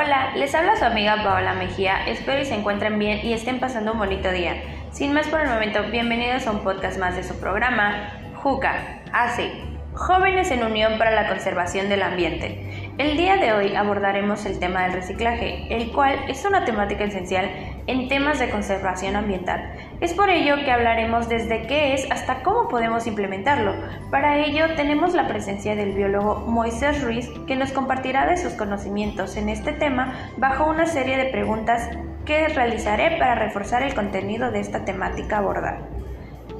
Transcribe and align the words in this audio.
Hola, 0.00 0.30
les 0.36 0.54
habla 0.54 0.76
su 0.76 0.84
amiga 0.84 1.24
Paola 1.24 1.54
Mejía, 1.54 2.06
espero 2.06 2.40
y 2.40 2.44
se 2.44 2.54
encuentren 2.54 3.00
bien 3.00 3.18
y 3.26 3.32
estén 3.32 3.58
pasando 3.58 3.94
un 3.94 3.98
bonito 3.98 4.30
día. 4.30 4.54
Sin 4.92 5.12
más 5.12 5.26
por 5.26 5.40
el 5.40 5.48
momento, 5.48 5.82
bienvenidos 5.90 6.46
a 6.46 6.52
un 6.52 6.60
podcast 6.60 7.00
más 7.00 7.16
de 7.16 7.24
su 7.24 7.34
programa, 7.40 8.12
JUCA, 8.36 9.00
ACE, 9.12 9.50
Jóvenes 9.94 10.52
en 10.52 10.62
Unión 10.62 10.98
para 10.98 11.10
la 11.10 11.26
Conservación 11.26 11.88
del 11.88 12.02
Ambiente. 12.02 12.67
El 12.98 13.16
día 13.16 13.36
de 13.36 13.52
hoy 13.52 13.76
abordaremos 13.76 14.44
el 14.44 14.58
tema 14.58 14.82
del 14.82 14.94
reciclaje, 14.94 15.68
el 15.70 15.92
cual 15.92 16.18
es 16.26 16.44
una 16.44 16.64
temática 16.64 17.04
esencial 17.04 17.48
en 17.86 18.08
temas 18.08 18.40
de 18.40 18.50
conservación 18.50 19.14
ambiental. 19.14 19.72
Es 20.00 20.14
por 20.14 20.30
ello 20.30 20.56
que 20.64 20.72
hablaremos 20.72 21.28
desde 21.28 21.68
qué 21.68 21.94
es 21.94 22.10
hasta 22.10 22.42
cómo 22.42 22.66
podemos 22.68 23.06
implementarlo. 23.06 23.72
Para 24.10 24.38
ello 24.38 24.74
tenemos 24.74 25.14
la 25.14 25.28
presencia 25.28 25.76
del 25.76 25.92
biólogo 25.92 26.40
Moisés 26.48 27.00
Ruiz, 27.00 27.30
que 27.46 27.54
nos 27.54 27.70
compartirá 27.70 28.26
de 28.26 28.36
sus 28.36 28.54
conocimientos 28.54 29.36
en 29.36 29.48
este 29.48 29.70
tema 29.70 30.32
bajo 30.36 30.68
una 30.68 30.86
serie 30.86 31.16
de 31.16 31.26
preguntas 31.26 31.88
que 32.24 32.48
realizaré 32.48 33.16
para 33.16 33.36
reforzar 33.36 33.84
el 33.84 33.94
contenido 33.94 34.50
de 34.50 34.58
esta 34.58 34.84
temática 34.84 35.38
abordada. 35.38 35.86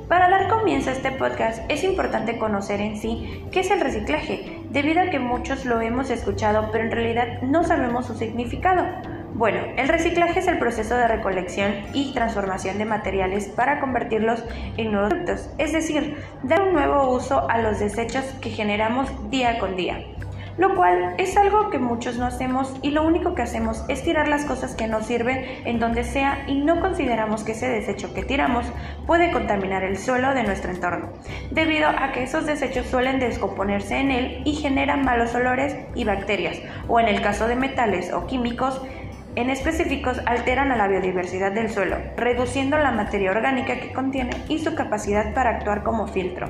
Para 0.08 0.30
dar 0.30 0.48
comienzo 0.48 0.88
a 0.88 0.94
este 0.94 1.10
podcast 1.10 1.68
es 1.68 1.84
importante 1.84 2.38
conocer 2.38 2.80
en 2.80 2.96
sí 2.96 3.44
qué 3.50 3.60
es 3.60 3.70
el 3.70 3.80
reciclaje, 3.80 4.57
debido 4.70 5.00
a 5.02 5.10
que 5.10 5.18
muchos 5.18 5.64
lo 5.64 5.80
hemos 5.80 6.10
escuchado 6.10 6.70
pero 6.72 6.84
en 6.84 6.90
realidad 6.90 7.42
no 7.42 7.64
sabemos 7.64 8.06
su 8.06 8.14
significado. 8.14 8.84
Bueno, 9.34 9.60
el 9.76 9.88
reciclaje 9.88 10.40
es 10.40 10.48
el 10.48 10.58
proceso 10.58 10.96
de 10.96 11.06
recolección 11.06 11.72
y 11.92 12.12
transformación 12.12 12.78
de 12.78 12.86
materiales 12.86 13.46
para 13.46 13.78
convertirlos 13.78 14.42
en 14.76 14.90
nuevos 14.90 15.10
productos, 15.10 15.50
es 15.58 15.72
decir, 15.72 16.16
dar 16.42 16.62
un 16.62 16.72
nuevo 16.72 17.14
uso 17.14 17.48
a 17.48 17.60
los 17.60 17.78
desechos 17.78 18.24
que 18.40 18.50
generamos 18.50 19.08
día 19.30 19.58
con 19.58 19.76
día 19.76 20.04
lo 20.58 20.74
cual 20.74 21.14
es 21.18 21.36
algo 21.36 21.70
que 21.70 21.78
muchos 21.78 22.18
no 22.18 22.26
hacemos 22.26 22.74
y 22.82 22.90
lo 22.90 23.04
único 23.04 23.34
que 23.34 23.42
hacemos 23.42 23.84
es 23.88 24.02
tirar 24.02 24.28
las 24.28 24.44
cosas 24.44 24.74
que 24.74 24.88
nos 24.88 25.06
sirven 25.06 25.44
en 25.64 25.78
donde 25.78 26.04
sea 26.04 26.44
y 26.48 26.60
no 26.60 26.80
consideramos 26.80 27.44
que 27.44 27.52
ese 27.52 27.68
desecho 27.68 28.12
que 28.12 28.24
tiramos 28.24 28.66
puede 29.06 29.30
contaminar 29.30 29.84
el 29.84 29.96
suelo 29.96 30.34
de 30.34 30.42
nuestro 30.42 30.70
entorno, 30.70 31.10
debido 31.52 31.88
a 31.88 32.10
que 32.12 32.24
esos 32.24 32.44
desechos 32.44 32.86
suelen 32.86 33.20
descomponerse 33.20 33.98
en 33.98 34.10
él 34.10 34.42
y 34.44 34.54
generan 34.54 35.04
malos 35.04 35.34
olores 35.34 35.76
y 35.94 36.04
bacterias, 36.04 36.60
o 36.88 36.98
en 36.98 37.06
el 37.06 37.22
caso 37.22 37.46
de 37.46 37.54
metales 37.54 38.12
o 38.12 38.26
químicos, 38.26 38.82
en 39.36 39.50
específicos 39.50 40.20
alteran 40.26 40.72
a 40.72 40.76
la 40.76 40.88
biodiversidad 40.88 41.52
del 41.52 41.70
suelo, 41.70 41.96
reduciendo 42.16 42.76
la 42.78 42.90
materia 42.90 43.30
orgánica 43.30 43.78
que 43.78 43.92
contiene 43.92 44.30
y 44.48 44.58
su 44.58 44.74
capacidad 44.74 45.32
para 45.34 45.50
actuar 45.50 45.84
como 45.84 46.08
filtro. 46.08 46.48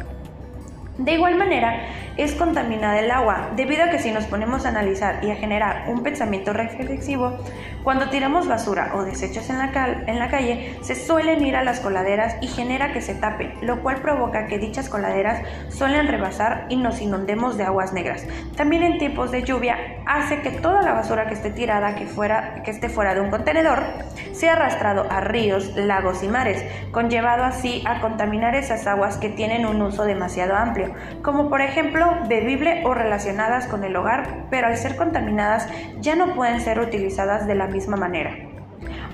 De 0.98 1.12
igual 1.12 1.36
manera, 1.36 1.84
es 2.16 2.34
contaminada 2.34 2.98
el 2.98 3.12
agua, 3.12 3.50
debido 3.54 3.84
a 3.84 3.90
que 3.90 4.00
si 4.00 4.10
nos 4.10 4.24
ponemos 4.24 4.66
a 4.66 4.70
analizar 4.70 5.24
y 5.24 5.30
a 5.30 5.36
generar 5.36 5.84
un 5.86 6.02
pensamiento 6.02 6.52
reflexivo, 6.52 7.38
cuando 7.84 8.10
tiramos 8.10 8.48
basura 8.48 8.90
o 8.96 9.04
desechos 9.04 9.48
en 9.48 9.58
la, 9.58 10.02
en 10.08 10.18
la 10.18 10.28
calle, 10.28 10.76
se 10.80 10.96
suelen 10.96 11.46
ir 11.46 11.54
a 11.54 11.62
las 11.62 11.78
coladeras 11.78 12.34
y 12.40 12.48
genera 12.48 12.92
que 12.92 13.00
se 13.00 13.14
tape, 13.14 13.54
lo 13.62 13.80
cual 13.80 14.02
provoca 14.02 14.48
que 14.48 14.58
dichas 14.58 14.88
coladeras 14.88 15.40
suelen 15.68 16.08
rebasar 16.08 16.66
y 16.68 16.76
nos 16.76 17.00
inundemos 17.00 17.56
de 17.56 17.62
aguas 17.62 17.92
negras. 17.92 18.26
También 18.56 18.82
en 18.82 18.98
tiempos 18.98 19.30
de 19.30 19.44
lluvia 19.44 19.78
hace 20.04 20.42
que 20.42 20.50
toda 20.50 20.82
la 20.82 20.94
basura 20.94 21.28
que 21.28 21.34
esté 21.34 21.50
tirada, 21.50 21.94
que, 21.94 22.06
fuera, 22.06 22.64
que 22.64 22.72
esté 22.72 22.88
fuera 22.88 23.14
de 23.14 23.20
un 23.20 23.30
contenedor, 23.30 23.84
sea 24.32 24.54
arrastrado 24.54 25.06
a 25.08 25.20
ríos, 25.20 25.76
lagos 25.76 26.24
y 26.24 26.28
mares, 26.28 26.64
conllevado 26.90 27.44
así 27.44 27.84
a 27.86 28.00
contaminar 28.00 28.56
esas 28.56 28.88
aguas 28.88 29.16
que 29.16 29.28
tienen 29.28 29.64
un 29.64 29.80
uso 29.80 30.04
demasiado 30.04 30.56
amplio 30.56 30.87
como 31.22 31.48
por 31.48 31.60
ejemplo 31.60 32.06
bebible 32.28 32.82
o 32.84 32.94
relacionadas 32.94 33.66
con 33.66 33.84
el 33.84 33.96
hogar, 33.96 34.46
pero 34.50 34.66
al 34.66 34.76
ser 34.76 34.96
contaminadas 34.96 35.68
ya 36.00 36.16
no 36.16 36.34
pueden 36.34 36.60
ser 36.60 36.80
utilizadas 36.80 37.46
de 37.46 37.54
la 37.54 37.66
misma 37.66 37.96
manera. 37.96 38.47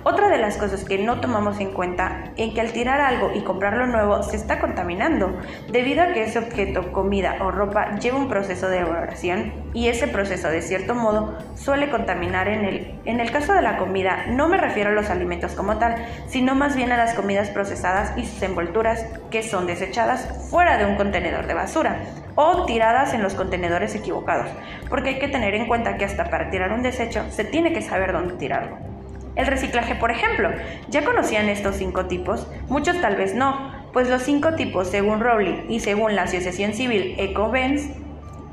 Otra 0.07 0.29
de 0.29 0.37
las 0.37 0.59
cosas 0.59 0.85
que 0.85 0.99
no 0.99 1.19
tomamos 1.21 1.61
en 1.61 1.73
cuenta 1.73 2.33
es 2.37 2.53
que 2.53 2.61
al 2.61 2.73
tirar 2.73 3.01
algo 3.01 3.33
y 3.35 3.41
comprarlo 3.41 3.87
nuevo 3.87 4.23
se 4.23 4.37
está 4.37 4.61
contaminando, 4.61 5.35
debido 5.73 6.03
a 6.03 6.13
que 6.13 6.25
ese 6.25 6.41
objeto, 6.41 6.93
comida 6.93 7.39
o 7.41 7.51
ropa 7.51 7.97
lleva 7.97 8.19
un 8.19 8.29
proceso 8.29 8.69
de 8.69 8.81
elaboración 8.81 9.55
y 9.73 9.89
ese 9.89 10.07
proceso 10.07 10.51
de 10.51 10.61
cierto 10.61 10.95
modo 10.95 11.39
suele 11.55 11.89
contaminar 11.89 12.49
en 12.49 12.67
el, 12.67 13.01
en 13.07 13.19
el 13.19 13.31
caso 13.31 13.55
de 13.55 13.63
la 13.63 13.79
comida 13.79 14.27
no 14.29 14.47
me 14.47 14.59
refiero 14.59 14.91
a 14.91 14.93
los 14.93 15.09
alimentos 15.09 15.53
como 15.53 15.79
tal, 15.79 15.97
sino 16.27 16.55
más 16.55 16.77
bien 16.77 16.93
a 16.93 16.99
las 16.99 17.15
comidas 17.15 17.49
procesadas 17.49 18.13
y 18.19 18.27
sus 18.27 18.43
envolturas 18.43 19.07
que 19.31 19.43
son 19.43 19.67
desechadas 19.67 20.51
fuera 20.51 20.77
de 20.77 20.85
un 20.85 20.97
contenedor 20.97 21.47
de 21.47 21.55
basura 21.55 22.01
o 22.35 22.67
tiradas 22.67 23.15
en 23.15 23.23
los 23.23 23.33
contenedores 23.33 23.95
equivocados, 23.95 24.49
porque 24.91 25.09
hay 25.11 25.19
que 25.19 25.29
tener 25.29 25.55
en 25.55 25.67
cuenta 25.67 25.97
que 25.97 26.05
hasta 26.05 26.25
para 26.25 26.51
tirar 26.51 26.75
un 26.75 26.83
desecho 26.83 27.25
se 27.31 27.45
tiene 27.45 27.73
que 27.73 27.81
saber 27.81 28.13
dónde 28.13 28.35
tirarlo. 28.35 28.94
El 29.37 29.47
reciclaje, 29.47 29.95
por 29.95 30.11
ejemplo. 30.11 30.51
¿Ya 30.89 31.05
conocían 31.05 31.49
estos 31.49 31.77
cinco 31.77 32.07
tipos? 32.07 32.47
Muchos 32.69 33.01
tal 33.01 33.17
vez 33.17 33.35
no, 33.35 33.73
pues 33.93 34.09
los 34.09 34.23
cinco 34.23 34.55
tipos, 34.55 34.89
según 34.89 35.21
Rowley 35.21 35.67
y 35.69 35.81
según 35.81 36.15
la 36.15 36.23
Asociación 36.23 36.73
Civil 36.73 37.15
EcoVens, 37.19 37.91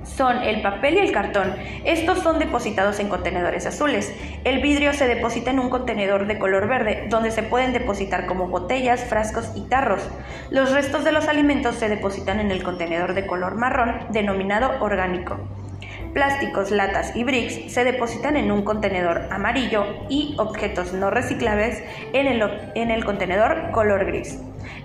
son 0.03 0.38
el 0.38 0.62
papel 0.64 0.96
y 0.96 1.00
el 1.00 1.12
cartón. 1.12 1.53
Estos 1.86 2.20
son 2.20 2.40
depositados 2.40 3.00
en 3.00 3.09
contenedores 3.09 3.68
azules. 3.68 4.12
El 4.44 4.59
vidrio 4.62 4.94
se 4.94 5.08
deposita 5.08 5.52
en 5.52 5.59
un 5.59 5.70
contenedor 5.70 6.25
de 6.25 6.40
color 6.40 6.68
verde, 6.68 7.06
donde 7.09 7.30
se 7.30 7.44
pueden 7.44 7.74
depositar 7.74 8.25
como 8.25 8.47
botellas, 8.47 9.03
frascos 9.03 9.52
y 9.56 9.62
tarros. 9.68 10.02
Los 10.50 10.72
restos 10.72 11.03
de 11.03 11.12
los 11.12 11.28
alimentos 11.28 11.75
se 11.75 11.90
depositan 11.90 12.40
en 12.40 12.50
el 12.50 12.64
contenedor 12.64 13.14
de 13.14 13.28
color 13.28 13.56
marrón, 13.56 14.08
denominado 14.09 14.84
orgánico 14.84 15.38
plásticos, 16.13 16.72
latas 16.72 17.16
y 17.16 17.23
bricks 17.23 17.72
se 17.72 17.83
depositan 17.83 18.38
en 18.38 18.51
un 18.51 18.63
contenedor 18.63 19.27
amarillo 19.31 19.85
y 20.09 20.35
objetos 20.38 20.94
no 20.94 21.09
reciclables 21.09 21.83
en 22.13 22.27
el, 22.27 22.41
en 22.75 22.91
el 22.91 23.05
contenedor 23.05 23.72
color 23.72 24.05
gris. 24.05 24.39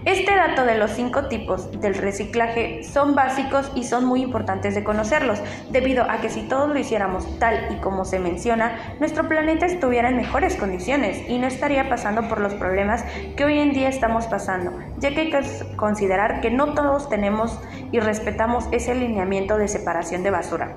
Este 0.04 0.34
dato 0.34 0.64
de 0.64 0.78
los 0.78 0.92
cinco 0.92 1.26
tipos 1.26 1.80
del 1.80 1.94
reciclaje 1.94 2.84
son 2.84 3.14
básicos 3.14 3.70
y 3.74 3.84
son 3.84 4.04
muy 4.04 4.22
importantes 4.22 4.74
de 4.74 4.84
conocerlos, 4.84 5.40
debido 5.70 6.04
a 6.08 6.20
que 6.20 6.30
si 6.30 6.42
todos 6.42 6.68
lo 6.68 6.78
hiciéramos 6.78 7.38
tal 7.38 7.68
y 7.72 7.80
como 7.80 8.04
se 8.04 8.18
menciona, 8.18 8.96
nuestro 9.00 9.28
planeta 9.28 9.66
estuviera 9.66 10.08
en 10.08 10.16
mejores 10.16 10.56
condiciones 10.56 11.28
y 11.28 11.38
no 11.38 11.46
estaría 11.46 11.88
pasando 11.88 12.28
por 12.28 12.40
los 12.40 12.54
problemas 12.54 13.04
que 13.36 13.44
hoy 13.44 13.58
en 13.58 13.72
día 13.72 13.88
estamos 13.88 14.26
pasando, 14.26 14.72
ya 14.98 15.10
que 15.10 15.22
hay 15.22 15.30
que 15.30 15.42
considerar 15.76 16.40
que 16.40 16.50
no 16.50 16.74
todos 16.74 17.08
tenemos 17.08 17.58
y 17.90 17.98
respetamos 18.00 18.68
ese 18.70 18.92
alineamiento 18.92 19.58
de 19.58 19.68
separación 19.68 20.22
de 20.22 20.30
basura. 20.30 20.76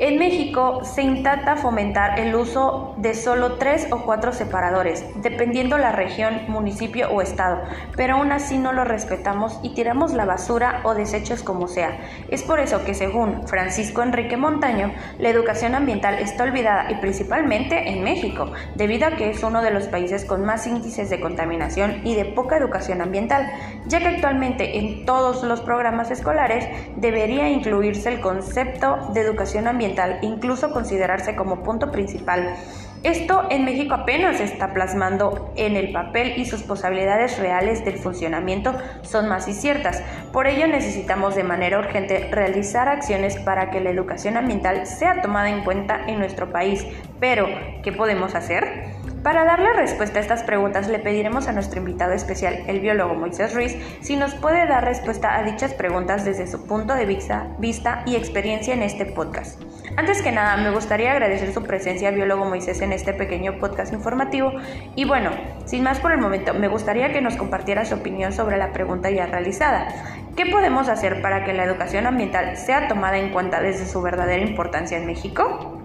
En 0.00 0.18
México 0.18 0.80
se 0.82 1.02
intenta 1.02 1.54
fomentar 1.54 2.18
el 2.18 2.34
uso 2.34 2.94
de 2.96 3.14
solo 3.14 3.58
tres 3.58 3.86
o 3.92 4.02
cuatro 4.02 4.32
separadores, 4.32 5.04
dependiendo 5.22 5.78
la 5.78 5.92
región, 5.92 6.42
municipio 6.48 7.10
o 7.10 7.22
estado, 7.22 7.60
pero 7.96 8.16
aún 8.16 8.32
así 8.32 8.58
no 8.58 8.72
lo 8.72 8.82
respetamos 8.82 9.60
y 9.62 9.72
tiramos 9.74 10.12
la 10.12 10.24
basura 10.24 10.80
o 10.82 10.94
desechos 10.94 11.44
como 11.44 11.68
sea. 11.68 11.96
Es 12.28 12.42
por 12.42 12.58
eso 12.58 12.84
que 12.84 12.94
según 12.94 13.46
Francisco 13.46 14.02
Enrique 14.02 14.36
Montaño, 14.36 14.92
la 15.20 15.28
educación 15.28 15.76
ambiental 15.76 16.18
está 16.18 16.42
olvidada 16.42 16.90
y 16.90 16.96
principalmente 16.96 17.90
en 17.90 18.02
México, 18.02 18.50
debido 18.74 19.06
a 19.06 19.12
que 19.12 19.30
es 19.30 19.44
uno 19.44 19.62
de 19.62 19.70
los 19.70 19.86
países 19.86 20.24
con 20.24 20.44
más 20.44 20.66
índices 20.66 21.08
de 21.08 21.20
contaminación 21.20 22.00
y 22.04 22.16
de 22.16 22.24
poca 22.24 22.56
educación 22.56 23.00
ambiental, 23.00 23.48
ya 23.86 24.00
que 24.00 24.08
actualmente 24.08 24.76
en 24.76 25.04
todos 25.04 25.44
los 25.44 25.60
programas 25.60 26.10
escolares 26.10 26.66
debería 26.96 27.48
incluirse 27.48 28.08
el 28.08 28.20
concepto 28.20 28.98
de 29.12 29.20
educación 29.20 29.68
ambiental 29.68 29.83
incluso 30.22 30.72
considerarse 30.72 31.36
como 31.36 31.62
punto 31.62 31.90
principal. 31.90 32.56
Esto 33.04 33.48
en 33.50 33.66
México 33.66 33.94
apenas 33.94 34.38
se 34.38 34.44
está 34.44 34.72
plasmando 34.72 35.52
en 35.56 35.76
el 35.76 35.92
papel 35.92 36.38
y 36.38 36.46
sus 36.46 36.62
posibilidades 36.62 37.38
reales 37.38 37.84
del 37.84 37.98
funcionamiento 37.98 38.74
son 39.02 39.28
más 39.28 39.46
inciertas. 39.46 40.02
Por 40.32 40.46
ello 40.46 40.66
necesitamos 40.66 41.34
de 41.34 41.44
manera 41.44 41.78
urgente 41.78 42.30
realizar 42.32 42.88
acciones 42.88 43.36
para 43.36 43.68
que 43.68 43.80
la 43.80 43.90
educación 43.90 44.38
ambiental 44.38 44.86
sea 44.86 45.20
tomada 45.20 45.50
en 45.50 45.64
cuenta 45.64 46.00
en 46.06 46.18
nuestro 46.18 46.50
país. 46.50 46.86
Pero, 47.20 47.46
¿qué 47.82 47.92
podemos 47.92 48.34
hacer? 48.34 48.94
Para 49.24 49.46
darle 49.46 49.72
respuesta 49.72 50.18
a 50.18 50.20
estas 50.22 50.42
preguntas 50.42 50.86
le 50.88 50.98
pediremos 50.98 51.48
a 51.48 51.52
nuestro 51.52 51.78
invitado 51.78 52.12
especial, 52.12 52.62
el 52.66 52.80
biólogo 52.80 53.14
Moisés 53.14 53.54
Ruiz, 53.54 53.74
si 54.02 54.16
nos 54.16 54.34
puede 54.34 54.66
dar 54.66 54.84
respuesta 54.84 55.34
a 55.34 55.42
dichas 55.42 55.72
preguntas 55.72 56.26
desde 56.26 56.46
su 56.46 56.66
punto 56.66 56.94
de 56.94 57.06
vista, 57.06 57.48
vista 57.58 58.02
y 58.04 58.16
experiencia 58.16 58.74
en 58.74 58.82
este 58.82 59.06
podcast. 59.06 59.62
Antes 59.96 60.20
que 60.20 60.30
nada, 60.30 60.58
me 60.58 60.70
gustaría 60.70 61.12
agradecer 61.12 61.54
su 61.54 61.62
presencia, 61.62 62.10
biólogo 62.10 62.44
Moisés, 62.44 62.82
en 62.82 62.92
este 62.92 63.14
pequeño 63.14 63.58
podcast 63.58 63.94
informativo. 63.94 64.52
Y 64.94 65.06
bueno, 65.06 65.30
sin 65.64 65.84
más 65.84 66.00
por 66.00 66.12
el 66.12 66.18
momento, 66.18 66.52
me 66.52 66.68
gustaría 66.68 67.10
que 67.10 67.22
nos 67.22 67.36
compartiera 67.36 67.86
su 67.86 67.94
opinión 67.94 68.34
sobre 68.34 68.58
la 68.58 68.74
pregunta 68.74 69.10
ya 69.10 69.24
realizada. 69.24 69.88
¿Qué 70.36 70.44
podemos 70.44 70.90
hacer 70.90 71.22
para 71.22 71.44
que 71.44 71.54
la 71.54 71.64
educación 71.64 72.06
ambiental 72.06 72.58
sea 72.58 72.88
tomada 72.88 73.16
en 73.16 73.32
cuenta 73.32 73.62
desde 73.62 73.86
su 73.86 74.02
verdadera 74.02 74.42
importancia 74.42 74.98
en 74.98 75.06
México? 75.06 75.83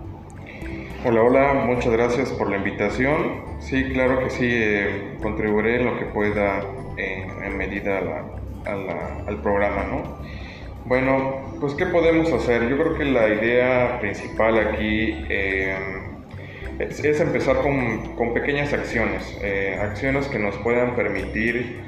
Hola, 1.01 1.21
hola, 1.21 1.53
muchas 1.65 1.93
gracias 1.93 2.29
por 2.31 2.49
la 2.49 2.57
invitación. 2.57 3.41
Sí, 3.59 3.85
claro 3.85 4.19
que 4.21 4.29
sí, 4.31 4.49
eh, 4.51 5.15
contribuiré 5.21 5.77
en 5.77 5.85
lo 5.85 5.97
que 5.97 6.03
pueda 6.03 6.61
en 6.97 7.57
medida 7.57 7.99
al 8.65 9.41
programa, 9.41 9.85
¿no? 9.85 10.17
Bueno, 10.83 11.55
pues 11.61 11.73
¿qué 11.75 11.85
podemos 11.85 12.33
hacer? 12.33 12.67
Yo 12.67 12.77
creo 12.77 12.95
que 12.95 13.05
la 13.05 13.29
idea 13.29 13.97
principal 14.01 14.59
aquí 14.59 15.23
eh, 15.29 15.77
es, 16.79 17.21
empezar 17.21 17.61
con, 17.61 18.15
con, 18.15 18.33
pequeñas 18.33 18.73
acciones, 18.73 19.39
eh, 19.41 19.79
acciones 19.81 20.27
que 20.27 20.37
nos 20.37 20.57
puedan 20.57 20.97
permitir, 20.97 21.79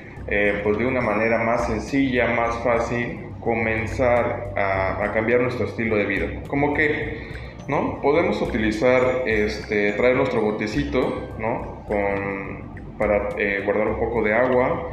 pues 0.64 0.78
de 0.78 0.86
una 0.86 1.02
manera 1.02 1.44
más 1.44 1.68
sencilla, 1.68 2.28
más 2.28 2.56
fácil, 2.64 3.20
comenzar 3.42 4.54
a, 4.56 5.04
a, 5.04 5.12
cambiar 5.12 5.42
nuestro 5.42 5.66
estilo 5.66 5.98
de 5.98 6.06
vida. 6.06 6.28
Como 6.48 6.74
que, 6.74 7.51
¿no? 7.68 8.02
Podemos 8.02 8.42
utilizar, 8.42 9.24
este, 9.26 9.94
traer 9.94 10.16
nuestro 10.16 10.42
botecito, 10.42 11.30
¿no? 11.40 11.84
Con, 11.88 12.98
para 12.98 13.30
eh, 13.38 13.62
guardar 13.66 13.88
un 13.88 14.00
poco 14.00 14.24
de 14.24 14.34
agua. 14.34 14.90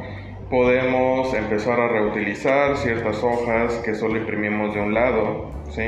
Podemos 0.49 1.33
empezar 1.33 1.79
a 1.79 1.87
reutilizar 1.89 2.75
ciertas 2.77 3.23
hojas 3.23 3.75
que 3.85 3.93
solo 3.93 4.17
imprimimos 4.17 4.73
de 4.73 4.81
un 4.81 4.93
lado, 4.93 5.51
¿sí? 5.69 5.83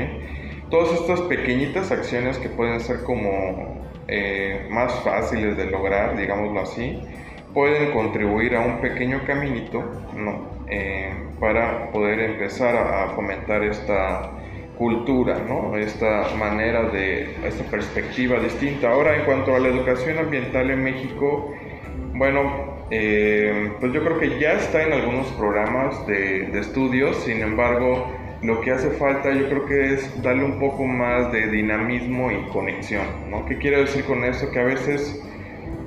Todas 0.70 0.92
estas 1.00 1.20
pequeñitas 1.22 1.90
acciones 1.90 2.38
que 2.38 2.48
pueden 2.48 2.80
ser 2.80 3.02
como 3.02 3.82
eh, 4.08 4.66
más 4.70 4.92
fáciles 5.00 5.56
de 5.56 5.66
lograr, 5.66 6.16
digámoslo 6.16 6.60
así, 6.60 7.00
pueden 7.54 7.92
contribuir 7.92 8.56
a 8.56 8.60
un 8.60 8.80
pequeño 8.80 9.22
caminito 9.26 9.82
¿no? 10.16 10.50
Eh, 10.68 11.12
para 11.38 11.90
poder 11.90 12.20
empezar 12.20 12.74
a, 12.76 13.08
fomentar 13.10 13.62
esta 13.62 14.30
cultura, 14.82 15.38
¿no? 15.38 15.76
esta 15.76 16.34
manera 16.36 16.90
de, 16.90 17.36
esta 17.46 17.62
perspectiva 17.70 18.40
distinta. 18.40 18.90
Ahora, 18.90 19.16
en 19.16 19.24
cuanto 19.24 19.54
a 19.54 19.60
la 19.60 19.68
educación 19.68 20.18
ambiental 20.18 20.72
en 20.72 20.82
México, 20.82 21.54
bueno, 22.14 22.84
eh, 22.90 23.74
pues 23.78 23.92
yo 23.92 24.02
creo 24.02 24.18
que 24.18 24.40
ya 24.40 24.54
está 24.54 24.82
en 24.82 24.92
algunos 24.92 25.28
programas 25.38 26.04
de, 26.08 26.58
estudios, 26.58 27.16
sin 27.22 27.42
embargo, 27.42 28.10
lo 28.42 28.60
que 28.60 28.72
hace 28.72 28.90
falta 28.90 29.32
yo 29.32 29.48
creo 29.48 29.66
que 29.66 29.94
es 29.94 30.20
darle 30.20 30.44
un 30.46 30.58
poco 30.58 30.84
más 30.84 31.30
de 31.30 31.46
dinamismo 31.46 32.32
y 32.32 32.42
conexión, 32.52 33.06
¿no? 33.30 33.46
¿Qué 33.46 33.58
quiero 33.58 33.82
decir 33.82 34.02
con 34.04 34.24
eso? 34.24 34.50
Que 34.50 34.58
a 34.58 34.64
veces 34.64 35.22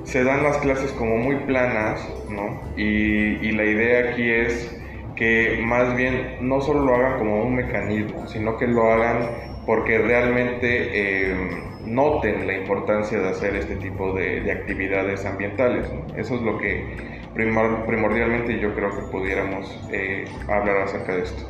se 0.04 0.24
dan 0.24 0.42
las 0.42 0.56
clases 0.58 0.90
como 0.92 1.18
muy 1.18 1.36
planas, 1.40 2.00
¿no? 2.30 2.62
Y, 2.78 3.52
la 3.52 3.64
idea 3.64 4.10
aquí 4.10 4.30
es 4.30 4.75
que 5.16 5.60
más 5.64 5.96
bien 5.96 6.36
no 6.40 6.60
solo 6.60 6.84
lo 6.84 6.94
hagan 6.94 7.18
como 7.18 7.42
un 7.42 7.56
mecanismo, 7.56 8.26
sino 8.28 8.56
que 8.56 8.66
lo 8.66 8.92
hagan 8.92 9.30
porque 9.64 9.98
realmente 9.98 10.68
eh, 10.92 11.36
noten 11.84 12.46
la 12.46 12.56
importancia 12.56 13.18
de 13.18 13.30
hacer 13.30 13.56
este 13.56 13.76
tipo 13.76 14.12
de, 14.12 14.50
actividades 14.52 15.24
ambientales. 15.24 15.90
Eso 16.16 16.36
es 16.36 16.42
lo 16.42 16.58
que 16.58 17.20
primordialmente 17.34 18.58
yo 18.60 18.74
creo 18.74 18.90
que 18.90 19.10
pudiéramos 19.10 19.80
eh, 19.90 20.24
hablar 20.48 20.78
acerca 20.78 21.16
de 21.16 21.22
esto. 21.22 21.44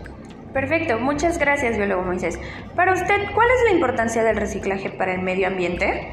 Perfecto, 0.53 0.99
muchas 0.99 1.39
gracias, 1.39 1.77
biólogo 1.77 2.03
Moisés. 2.03 2.41
Para 2.75 2.95
usted, 2.95 3.17
¿cuál 3.35 3.49
es 3.51 3.65
la 3.65 3.73
importancia 3.73 4.25
del 4.25 4.37
reciclaje 4.37 4.89
para 4.89 5.13
el 5.13 5.21
medio 5.21 5.49
ambiente? 5.49 6.09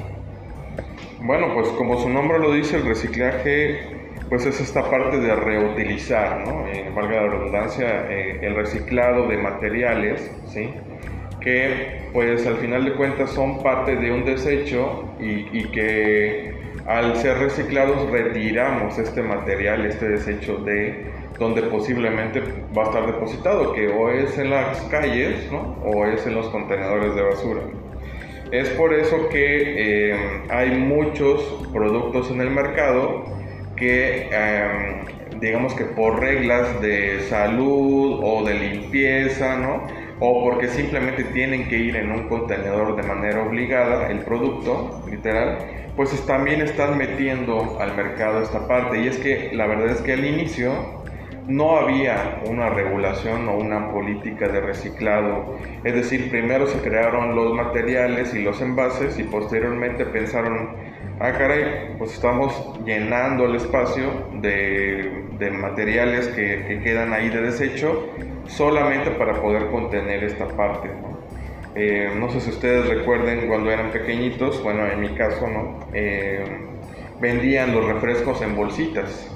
Bueno, 1.22 1.54
pues 1.54 1.70
como 1.70 1.98
su 1.98 2.10
nombre 2.10 2.40
lo 2.40 2.52
dice, 2.52 2.76
el 2.76 2.86
reciclaje 2.86 4.03
pues 4.30 4.46
es 4.46 4.60
esta 4.60 4.90
parte 4.90 5.20
de 5.20 5.36
reutilizar, 5.36 6.46
¿no? 6.46 6.68
Eh, 6.68 6.92
valga 6.96 7.22
la 7.22 7.28
redundancia, 7.30 8.06
eh, 8.10 8.40
el 8.42 8.56
reciclado 8.56 9.28
de 9.28 9.38
materiales, 9.38 10.31
¿sí? 10.48 10.74
Que 11.42 12.10
pues 12.14 12.46
al 12.48 12.58
final 12.58 12.86
de 12.86 12.94
cuentas 12.94 13.31
son 13.31 13.62
parte 13.62 13.96
de 13.96 14.12
un 14.12 14.24
desecho 14.25 15.04
y, 15.20 15.58
y 15.58 15.72
que 15.72 16.54
al 16.86 17.16
ser 17.18 17.38
reciclados 17.38 18.10
retiramos 18.10 18.98
este 18.98 19.22
material, 19.22 19.86
este 19.86 20.10
desecho 20.10 20.58
de 20.58 21.12
donde 21.40 21.64
posiblemente 21.64 22.42
va 22.78 22.84
a 22.84 22.86
estar 22.86 23.06
depositado, 23.06 23.74
que 23.74 23.88
o 23.88 24.10
es 24.10 24.38
en 24.38 24.50
las 24.50 24.80
calles 24.84 25.52
¿no? 25.52 25.78
o 25.84 26.06
es 26.06 26.26
en 26.26 26.36
los 26.36 26.48
contenedores 26.50 27.16
de 27.16 27.22
basura. 27.22 27.62
Es 28.52 28.69
por 28.72 28.94
eso 28.94 29.30
que 29.30 30.12
eh, 30.12 30.16
hay 30.50 30.72
muchos 30.72 31.68
productos 31.74 32.30
en 32.30 32.42
el 32.42 32.52
mercado 32.52 33.24
que, 33.75 34.30
em, 34.31 35.40
digamos 35.40 35.74
que 35.74 35.86
por 35.86 36.20
reglas 36.20 36.81
de 36.81 37.22
salud 37.30 38.20
o 38.24 38.44
de 38.46 38.54
limpieza, 38.54 39.58
¿no? 39.58 39.88
o 40.20 40.42
porque 40.42 40.70
simplemente 40.70 41.25
tienen 41.25 41.68
que 41.68 41.78
ir 41.78 41.98
en 41.98 42.10
un 42.12 42.30
contenedor 42.30 42.96
de 42.96 43.04
manera 43.04 43.44
obligada, 43.44 44.10
el 44.10 44.20
producto, 44.20 45.04
literal, 45.10 45.58
pues 45.98 46.25
también 46.25 46.62
están 46.62 46.98
metiendo 46.98 47.78
al 47.80 47.96
mercado 47.96 48.42
esta 48.42 48.66
parte. 48.68 49.02
Y 49.02 49.08
es 49.08 49.18
que 49.18 49.52
la 49.54 49.68
verdad 49.68 49.90
es 49.90 50.02
que 50.02 50.14
al 50.14 50.24
inicio 50.24 51.03
no 51.48 51.78
había 51.78 52.42
una 52.45 52.69
regulación 52.69 53.48
o 53.48 53.57
una 53.57 53.92
política 53.92 54.48
de 54.48 54.62
reciclado. 54.62 55.57
Es 55.84 55.94
decir, 55.94 56.30
primero 56.30 56.68
se 56.68 56.80
crearon 56.80 57.36
los 57.36 57.54
materiales 57.54 58.34
y 58.34 58.42
los 58.42 58.62
envases 58.62 59.19
y 59.19 59.24
posteriormente 59.24 60.06
pensaron, 60.06 60.69
ah 61.19 61.31
caray, 61.31 61.95
pues 61.98 62.13
estamos 62.13 62.80
llenando 62.86 63.45
el 63.45 63.56
espacio 63.56 64.28
de, 64.42 65.22
materiales 65.51 66.28
que, 66.30 66.80
quedan 66.84 67.12
ahí 67.13 67.30
de 67.30 67.42
desecho 67.42 68.10
solamente 68.48 69.12
para 69.12 69.42
poder 69.42 69.68
contener 69.68 70.24
esta 70.24 70.48
parte. 70.48 70.90
Eh, 71.75 72.12
¿no? 72.18 72.30
sé 72.30 72.40
si 72.40 72.51
ustedes 72.51 72.88
recuerden 72.88 73.48
cuando 73.48 73.72
eran 73.72 73.92
pequeñitos, 73.92 74.62
bueno, 74.63 74.86
en 74.86 75.01
mi 75.01 75.10
caso, 75.16 75.48
¿no? 75.48 75.80
Eh, 75.92 76.45
vendían 77.19 77.74
los 77.74 77.86
refrescos 77.86 78.42
en 78.42 78.56
bolsitas. 78.56 79.32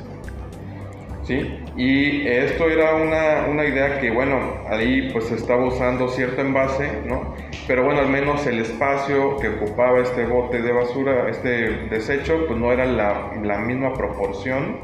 ¿Sí? 1.27 1.59
Y 1.75 2.25
esto 2.25 2.69
era 2.69 2.95
una, 2.95 3.47
una, 3.50 3.65
idea 3.65 4.00
que, 4.00 4.09
bueno, 4.09 4.39
ahí 4.69 5.09
pues 5.12 5.29
estaba 5.31 5.65
usando 5.65 6.07
cierto 6.07 6.41
envase, 6.41 6.89
¿no? 7.06 7.35
Pero 7.68 7.83
bueno, 7.83 8.00
al 8.00 8.09
menos 8.09 8.47
el 8.47 8.59
espacio 8.59 9.38
que 9.38 9.50
ocupaba 9.50 10.00
este 10.00 10.25
bote 10.25 10.62
de 10.62 10.71
basura, 10.71 11.29
este 11.29 11.88
desecho, 11.89 12.45
pues 12.47 12.57
no 12.57 12.71
era 12.71 12.85
la, 12.85 13.33
la 13.44 13.59
misma 13.59 13.94
proporción 13.94 14.77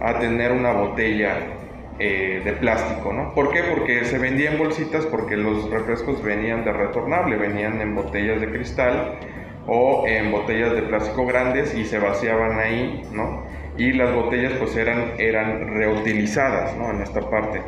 a 0.00 0.18
tener 0.18 0.52
una 0.52 0.72
botella 0.72 1.38
eh, 1.98 2.42
de 2.44 2.52
plástico, 2.52 3.12
¿no? 3.12 3.32
¿Por 3.34 3.50
qué? 3.50 3.62
Porque 3.62 4.04
se 4.04 4.18
vendía 4.18 4.52
en 4.52 4.58
bolsitas 4.58 5.06
porque 5.06 5.36
los 5.36 5.70
refrescos 5.70 6.22
venían 6.22 6.62
de 6.62 6.72
retornable, 6.72 7.36
venían 7.36 7.80
en 7.80 7.94
botellas 7.94 8.38
de 8.40 8.50
cristal 8.50 9.18
o 9.66 10.06
en 10.06 10.30
botellas 10.30 10.74
de 10.74 10.82
plástico 10.82 11.26
grandes 11.26 11.74
y 11.74 11.84
se 11.84 11.98
vaciaban 11.98 12.58
ahí, 12.58 13.02
¿no? 13.12 13.44
y 13.78 13.92
las 13.92 14.14
botellas 14.14 14.52
pues 14.58 14.76
eran, 14.76 15.12
eran 15.18 15.74
reutilizadas 15.74 16.76
¿no? 16.76 16.90
en 16.90 17.02
esta 17.02 17.20
parte. 17.28 17.60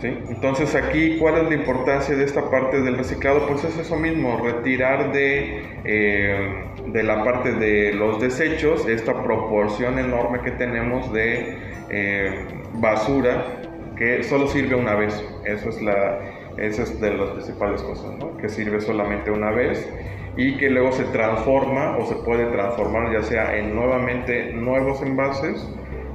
¿sí? 0.00 0.08
Entonces 0.28 0.74
aquí, 0.74 1.16
¿cuál 1.18 1.38
es 1.38 1.48
la 1.48 1.54
importancia 1.54 2.14
de 2.14 2.24
esta 2.24 2.50
parte 2.50 2.80
del 2.80 2.98
reciclado? 2.98 3.46
Pues 3.46 3.64
es 3.64 3.78
eso 3.78 3.96
mismo, 3.96 4.40
retirar 4.42 5.12
de, 5.12 5.64
eh, 5.84 6.64
de 6.86 7.02
la 7.02 7.24
parte 7.24 7.52
de 7.52 7.92
los 7.94 8.20
desechos 8.20 8.86
esta 8.86 9.22
proporción 9.22 9.98
enorme 9.98 10.40
que 10.40 10.50
tenemos 10.52 11.12
de 11.12 11.56
eh, 11.88 12.46
basura 12.74 13.62
que 13.96 14.22
solo 14.22 14.48
sirve 14.48 14.74
una 14.74 14.94
vez. 14.94 15.22
Eso 15.44 15.68
es, 15.68 15.80
la, 15.80 16.18
esa 16.56 16.82
es 16.82 17.00
de 17.00 17.14
las 17.14 17.30
principales 17.30 17.82
cosas, 17.82 18.12
¿no? 18.18 18.36
que 18.36 18.48
sirve 18.48 18.80
solamente 18.80 19.30
una 19.30 19.50
vez 19.50 19.88
y 20.36 20.56
que 20.56 20.70
luego 20.70 20.92
se 20.92 21.04
transforma 21.04 21.96
o 21.98 22.06
se 22.06 22.14
puede 22.16 22.46
transformar 22.46 23.12
ya 23.12 23.22
sea 23.22 23.56
en 23.56 23.74
nuevamente 23.74 24.52
nuevos 24.52 25.02
envases 25.02 25.68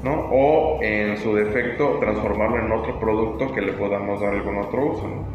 ¿no? 0.04 0.30
o 0.32 0.80
en 0.82 1.18
su 1.18 1.36
defecto 1.36 1.98
transformarlo 2.00 2.66
en 2.66 2.72
otro 2.72 3.00
producto 3.00 3.54
que 3.54 3.62
le 3.62 3.74
podamos 3.74 4.22
dar 4.22 4.34
algún 4.34 4.58
otro 4.58 4.86
uso. 4.86 5.26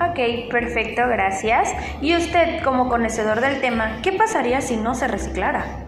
Ok, 0.00 0.50
perfecto, 0.50 1.02
gracias. 1.06 1.72
Y 2.00 2.16
usted, 2.16 2.62
como 2.64 2.88
conocedor 2.88 3.40
del 3.40 3.60
tema, 3.60 4.00
¿qué 4.02 4.12
pasaría 4.12 4.60
si 4.60 4.76
no 4.76 4.94
se 4.94 5.06
reciclara? 5.06 5.83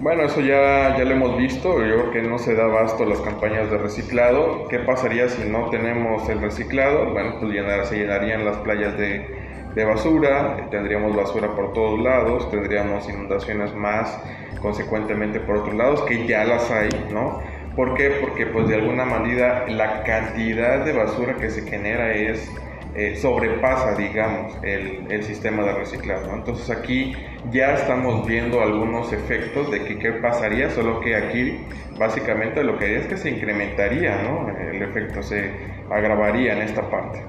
Bueno, 0.00 0.22
eso 0.24 0.40
ya, 0.40 0.96
ya 0.96 1.04
lo 1.04 1.10
hemos 1.12 1.36
visto, 1.36 1.84
yo 1.84 2.08
creo 2.08 2.10
que 2.10 2.22
no 2.22 2.38
se 2.38 2.54
da 2.54 2.64
abasto 2.64 3.04
las 3.04 3.20
campañas 3.20 3.70
de 3.70 3.76
reciclado. 3.76 4.66
¿Qué 4.68 4.78
pasaría 4.78 5.28
si 5.28 5.44
no 5.44 5.68
tenemos 5.68 6.26
el 6.30 6.40
reciclado? 6.40 7.10
Bueno, 7.12 7.36
pues 7.38 7.52
se 7.88 7.98
llenarían 7.98 8.46
las 8.46 8.56
playas 8.58 8.96
de, 8.96 9.26
de 9.74 9.84
basura, 9.84 10.68
tendríamos 10.70 11.14
basura 11.14 11.54
por 11.54 11.74
todos 11.74 12.00
lados, 12.00 12.50
tendríamos 12.50 13.08
inundaciones 13.10 13.74
más 13.74 14.18
consecuentemente 14.62 15.38
por 15.40 15.58
otros 15.58 15.74
lados, 15.74 16.02
que 16.04 16.26
ya 16.26 16.44
las 16.46 16.70
hay, 16.70 16.88
¿no? 17.10 17.42
¿Por 17.76 17.92
qué? 17.94 18.10
Porque 18.22 18.46
pues 18.46 18.68
de 18.68 18.76
alguna 18.76 19.04
manera 19.04 19.66
la 19.68 20.02
cantidad 20.04 20.82
de 20.82 20.92
basura 20.94 21.36
que 21.36 21.50
se 21.50 21.62
genera 21.68 22.14
es 22.14 22.50
eh, 22.94 23.16
sobrepasa, 23.16 23.94
digamos, 23.94 24.56
el, 24.62 25.10
el, 25.10 25.22
sistema 25.22 25.62
de 25.62 25.72
reciclado. 25.74 26.34
Entonces 26.34 26.70
aquí 26.70 27.14
ya 27.50 27.74
estamos 27.74 28.26
viendo 28.26 28.60
algunos 28.60 29.12
efectos 29.12 29.70
de 29.70 29.84
que 29.84 29.98
qué 29.98 30.12
pasaría, 30.12 30.70
solo 30.70 31.00
que 31.00 31.16
aquí 31.16 31.66
básicamente 31.98 32.64
lo 32.64 32.78
que 32.78 32.86
haría 32.86 32.98
es 32.98 33.06
que 33.06 33.16
se 33.16 33.30
incrementaría, 33.30 34.22
¿no? 34.22 34.48
El 34.48 34.82
efecto 34.82 35.22
se 35.22 35.52
agravaría 35.90 36.54
en 36.54 36.62
esta 36.62 36.88
parte. 36.90 37.22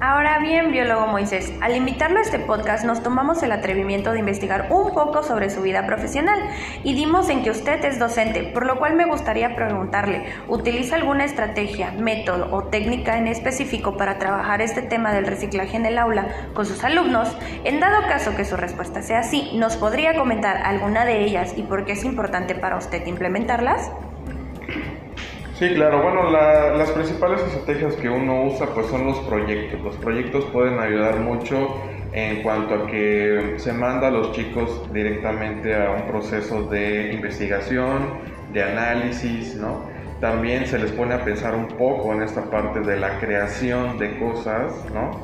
Ahora 0.00 0.40
bien, 0.40 0.72
biólogo 0.72 1.06
Moisés, 1.06 1.52
al 1.60 1.76
invitarlo 1.76 2.18
a 2.18 2.22
este 2.22 2.40
podcast 2.40 2.84
nos 2.84 3.02
tomamos 3.02 3.42
el 3.44 3.52
atrevimiento 3.52 4.12
de 4.12 4.18
investigar 4.18 4.66
un 4.70 4.92
poco 4.92 5.22
sobre 5.22 5.50
su 5.50 5.62
vida 5.62 5.86
profesional 5.86 6.38
y 6.82 6.94
dimos 6.94 7.28
en 7.28 7.44
que 7.44 7.50
usted 7.50 7.82
es 7.84 8.00
docente, 8.00 8.42
por 8.42 8.66
lo 8.66 8.76
cual 8.78 8.96
me 8.96 9.06
gustaría 9.06 9.54
preguntarle, 9.54 10.26
¿utiliza 10.48 10.96
alguna 10.96 11.24
estrategia, 11.24 11.92
método 11.92 12.48
o 12.50 12.64
técnica 12.64 13.18
en 13.18 13.28
específico 13.28 13.96
para 13.96 14.18
trabajar 14.18 14.60
este 14.62 14.82
tema 14.82 15.12
del 15.12 15.26
reciclaje 15.26 15.76
en 15.76 15.86
el 15.86 15.96
aula 15.96 16.26
con 16.54 16.66
sus 16.66 16.82
alumnos? 16.82 17.34
En 17.62 17.78
dado 17.78 18.02
caso 18.08 18.34
que 18.36 18.44
su 18.44 18.56
respuesta 18.56 19.00
sea 19.00 19.22
sí, 19.22 19.52
¿nos 19.54 19.76
podría 19.76 20.16
comentar 20.16 20.56
alguna 20.56 21.04
de 21.04 21.24
ellas 21.24 21.54
y 21.56 21.62
por 21.62 21.84
qué 21.84 21.92
es 21.92 22.04
importante 22.04 22.56
para 22.56 22.76
usted 22.76 23.06
implementarlas? 23.06 23.90
Sí, 25.54 25.68
claro. 25.74 26.02
Bueno, 26.02 26.30
las 26.32 26.90
principales 26.90 27.40
estrategias 27.42 27.94
que 27.94 28.08
uno 28.08 28.42
usa 28.44 28.66
pues 28.74 28.88
son 28.88 29.06
los 29.06 29.18
proyectos. 29.20 29.80
Los 29.82 29.96
proyectos 29.96 30.44
pueden 30.46 30.80
ayudar 30.80 31.20
mucho 31.20 31.80
en 32.12 32.42
cuanto 32.42 32.74
a 32.74 32.86
que 32.88 33.54
se 33.58 33.72
manda 33.72 34.08
a 34.08 34.10
los 34.10 34.32
chicos 34.32 34.92
directamente 34.92 35.74
a 35.74 35.92
un 35.92 36.08
proceso 36.08 36.64
de 36.64 37.12
investigación, 37.12 38.08
de 38.52 38.64
análisis, 38.64 39.54
¿no? 39.54 39.88
También 40.20 40.66
se 40.66 40.78
les 40.78 40.90
pone 40.90 41.14
a 41.14 41.24
pensar 41.24 41.54
un 41.54 41.68
poco 41.68 42.12
en 42.12 42.22
esta 42.22 42.50
parte 42.50 42.80
de 42.80 42.96
la 42.98 43.20
creación 43.20 43.98
de 43.98 44.18
cosas, 44.18 44.72
¿no? 44.92 45.20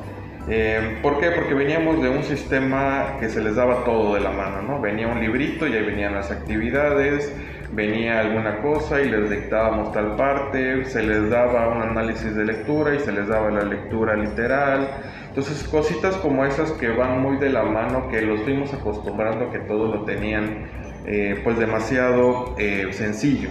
Eh, 0.47 0.99
¿Por 1.01 1.19
qué? 1.19 1.31
Porque 1.31 1.53
veníamos 1.53 2.01
de 2.01 2.09
un 2.09 2.23
sistema 2.23 3.17
que 3.19 3.29
se 3.29 3.41
les 3.41 3.55
daba 3.55 3.83
todo 3.83 4.15
de 4.15 4.21
la 4.21 4.31
mano, 4.31 4.61
¿no? 4.61 4.81
Venía 4.81 5.07
un 5.07 5.19
librito 5.19 5.67
y 5.67 5.73
ahí 5.73 5.85
venían 5.85 6.13
las 6.15 6.31
actividades, 6.31 7.33
venía 7.73 8.19
alguna 8.19 8.61
cosa 8.61 9.01
y 9.01 9.09
les 9.09 9.29
dictábamos 9.29 9.91
tal 9.93 10.15
parte, 10.15 10.85
se 10.85 11.03
les 11.03 11.29
daba 11.29 11.69
un 11.69 11.81
análisis 11.81 12.35
de 12.35 12.45
lectura 12.45 12.95
y 12.95 12.99
se 12.99 13.11
les 13.11 13.27
daba 13.27 13.49
la 13.49 13.63
lectura 13.63 14.15
literal. 14.15 14.89
Entonces, 15.27 15.63
cositas 15.67 16.15
como 16.17 16.45
esas 16.45 16.71
que 16.73 16.89
van 16.89 17.21
muy 17.21 17.37
de 17.37 17.49
la 17.49 17.63
mano, 17.63 18.09
que 18.09 18.21
los 18.21 18.41
fuimos 18.41 18.73
acostumbrando 18.73 19.49
que 19.51 19.59
todo 19.59 19.87
lo 19.87 20.03
tenían 20.03 20.67
eh, 21.05 21.39
pues 21.43 21.57
demasiado 21.57 22.55
eh, 22.57 22.87
sencillo. 22.91 23.49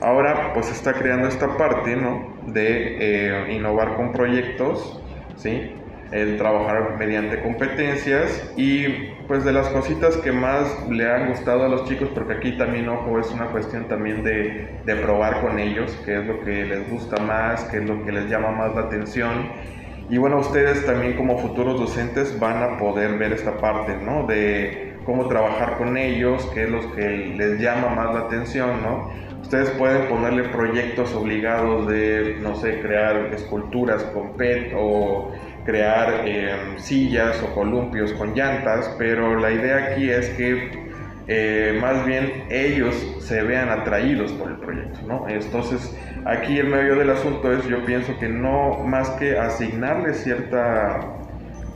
Ahora 0.00 0.52
pues 0.54 0.70
está 0.70 0.94
creando 0.94 1.28
esta 1.28 1.56
parte 1.56 1.96
¿no? 1.96 2.34
de 2.46 2.96
eh, 3.00 3.52
innovar 3.52 3.96
con 3.96 4.12
proyectos, 4.12 5.02
¿sí? 5.36 5.79
El 6.12 6.36
trabajar 6.38 6.96
mediante 6.98 7.40
competencias 7.40 8.52
y 8.56 9.12
pues 9.28 9.44
de 9.44 9.52
las 9.52 9.68
cositas 9.68 10.16
que 10.16 10.32
más 10.32 10.88
le 10.88 11.10
han 11.10 11.28
gustado 11.28 11.64
a 11.64 11.68
los 11.68 11.84
chicos, 11.84 12.08
porque 12.14 12.34
aquí 12.34 12.56
también, 12.58 12.88
ojo, 12.88 13.18
es 13.20 13.30
una 13.30 13.46
cuestión 13.46 13.86
también 13.86 14.24
de, 14.24 14.80
de 14.84 14.96
probar 14.96 15.40
con 15.40 15.58
ellos, 15.58 15.96
qué 16.04 16.18
es 16.18 16.26
lo 16.26 16.40
que 16.40 16.64
les 16.64 16.90
gusta 16.90 17.22
más, 17.22 17.64
qué 17.64 17.78
es 17.78 17.84
lo 17.84 18.04
que 18.04 18.12
les 18.12 18.28
llama 18.28 18.50
más 18.50 18.74
la 18.74 18.82
atención. 18.82 19.52
Y 20.08 20.18
bueno, 20.18 20.38
ustedes 20.38 20.84
también 20.84 21.16
como 21.16 21.38
futuros 21.38 21.78
docentes 21.78 22.36
van 22.40 22.60
a 22.62 22.76
poder 22.78 23.16
ver 23.16 23.32
esta 23.32 23.58
parte, 23.58 23.96
¿no? 23.96 24.26
De 24.26 24.96
cómo 25.04 25.28
trabajar 25.28 25.78
con 25.78 25.96
ellos, 25.96 26.50
qué 26.52 26.64
es 26.64 26.70
lo 26.70 26.92
que 26.92 27.08
les 27.36 27.60
llama 27.60 27.90
más 27.90 28.14
la 28.14 28.20
atención, 28.22 28.82
¿no? 28.82 29.08
Ustedes 29.40 29.70
pueden 29.70 30.08
ponerle 30.08 30.44
proyectos 30.48 31.14
obligados 31.14 31.86
de, 31.86 32.38
no 32.40 32.56
sé, 32.56 32.80
crear 32.80 33.32
esculturas 33.32 34.02
con 34.04 34.36
PET 34.36 34.72
o 34.76 35.32
crear 35.64 36.26
em, 36.26 36.78
sillas 36.78 37.42
o 37.42 37.54
columpios 37.54 38.12
con 38.14 38.34
llantas, 38.34 38.94
pero 38.98 39.38
la 39.38 39.50
idea 39.52 39.76
aquí 39.92 40.10
es 40.10 40.30
que 40.30 40.70
eh, 41.26 41.78
más 41.80 42.04
bien 42.04 42.46
ellos 42.50 42.96
se 43.20 43.42
vean 43.42 43.68
atraídos 43.68 44.32
por 44.32 44.50
el 44.50 44.58
proyecto, 44.58 45.00
¿no? 45.06 45.28
Entonces, 45.28 45.96
aquí 46.24 46.58
el 46.58 46.68
medio 46.68 46.96
del 46.96 47.10
asunto 47.10 47.52
es, 47.52 47.66
yo 47.66 47.84
pienso 47.84 48.18
que 48.18 48.28
no 48.28 48.82
más 48.84 49.10
que 49.10 49.38
asignarles 49.38 50.22
cierta 50.24 50.98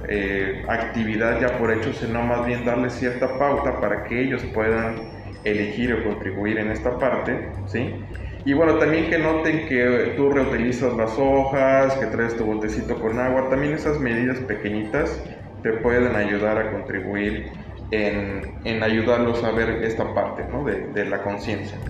eh, 0.09 0.65
actividad 0.69 1.41
ya 1.41 1.57
por 1.59 1.71
hecho, 1.73 1.93
sino 1.93 2.23
más 2.23 2.45
bien 2.47 2.65
darles 2.65 2.95
cierta 2.95 3.39
pauta 3.39 3.81
para 3.81 4.05
que 4.05 4.21
ellos 4.23 4.45
puedan 4.53 5.13
elegir 5.45 5.93
o 5.95 6.03
contribuir 6.05 6.59
en 6.59 6.71
esta 6.71 6.99
parte, 6.99 7.53
¿sí? 7.67 8.07
Y 8.45 8.53
bueno, 8.53 8.79
también 8.79 9.09
que 9.09 9.19
noten 9.19 9.67
que 9.67 10.13
tú 10.17 10.31
reutilizas 10.31 10.95
las 10.95 11.15
hojas, 11.19 11.97
que 11.97 12.07
traes 12.09 12.37
tu 12.37 12.45
botecito 12.45 13.01
con 13.01 13.19
agua, 13.19 13.49
también 13.49 13.73
esas 13.75 13.99
medidas 13.99 14.41
pequeñitas 14.41 15.25
te 15.63 15.73
pueden 15.75 16.15
ayudar 16.15 16.59
a 16.59 16.71
contribuir 16.71 17.53
en, 17.91 18.61
en 18.65 18.83
ayudarlos 18.83 19.43
a 19.45 19.53
ver 19.53 19.83
esta 19.85 20.13
parte 20.15 20.45
¿no? 20.49 20.63
de, 20.65 20.89
de 20.93 21.07
la 21.07 21.23
conciencia. 21.23 21.81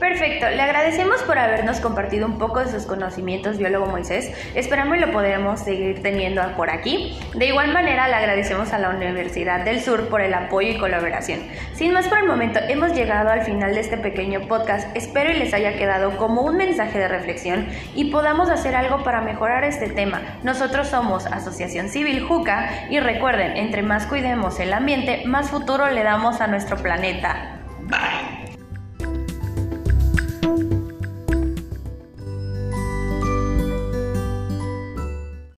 Perfecto, 0.00 0.48
le 0.48 0.62
agradecemos 0.62 1.22
por 1.24 1.38
habernos 1.38 1.78
compartido 1.78 2.26
un 2.26 2.38
poco 2.38 2.60
de 2.60 2.70
sus 2.70 2.86
conocimientos, 2.86 3.58
biólogo 3.58 3.84
Moisés. 3.84 4.32
Esperamos 4.54 4.98
lo 4.98 5.12
podemos 5.12 5.60
seguir 5.60 6.00
teniendo 6.02 6.40
por 6.56 6.70
aquí. 6.70 7.18
De 7.34 7.44
igual 7.44 7.74
manera, 7.74 8.08
le 8.08 8.14
agradecemos 8.14 8.72
a 8.72 8.78
la 8.78 8.88
Universidad 8.88 9.62
del 9.62 9.82
Sur 9.82 10.08
por 10.08 10.22
el 10.22 10.32
apoyo 10.32 10.70
y 10.70 10.78
colaboración. 10.78 11.40
Sin 11.74 11.92
más 11.92 12.08
por 12.08 12.16
el 12.16 12.26
momento, 12.26 12.60
hemos 12.66 12.94
llegado 12.94 13.28
al 13.28 13.42
final 13.42 13.74
de 13.74 13.80
este 13.80 13.98
pequeño 13.98 14.48
podcast. 14.48 14.88
Espero 14.96 15.32
y 15.32 15.34
les 15.34 15.52
haya 15.52 15.76
quedado 15.76 16.16
como 16.16 16.40
un 16.42 16.56
mensaje 16.56 16.98
de 16.98 17.08
reflexión 17.08 17.68
y 17.94 18.06
podamos 18.06 18.48
hacer 18.48 18.74
algo 18.74 19.04
para 19.04 19.20
mejorar 19.20 19.64
este 19.64 19.90
tema. 19.90 20.22
Nosotros 20.42 20.88
somos 20.88 21.26
Asociación 21.26 21.90
Civil 21.90 22.24
Juca 22.24 22.86
y 22.88 23.00
recuerden, 23.00 23.58
entre 23.58 23.82
más 23.82 24.06
cuidemos 24.06 24.60
el 24.60 24.72
ambiente, 24.72 25.24
más 25.26 25.50
futuro 25.50 25.90
le 25.90 26.02
damos 26.02 26.40
a 26.40 26.46
nuestro 26.46 26.78
planeta. 26.78 27.58
Bye. 27.82 28.19